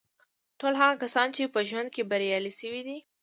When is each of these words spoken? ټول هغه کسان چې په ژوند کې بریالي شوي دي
ټول 0.59 0.73
هغه 0.81 0.95
کسان 1.03 1.27
چې 1.35 1.51
په 1.53 1.59
ژوند 1.69 1.89
کې 1.95 2.07
بریالي 2.11 2.51
شوي 2.59 2.81
دي 2.87 2.97